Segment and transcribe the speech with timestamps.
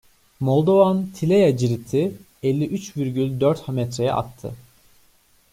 [0.47, 2.11] Moldovan-Tilea ciriti
[2.43, 4.53] elli üç virgül dört metreye attı.